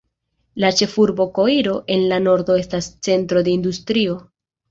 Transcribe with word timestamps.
La 0.61 0.69
ĉefurbo 0.79 1.27
Koiro 1.35 1.75
en 1.97 2.07
la 2.13 2.19
nordo 2.27 2.57
estas 2.61 2.89
centro 3.09 3.47
de 3.49 3.57
industrio. 3.61 4.19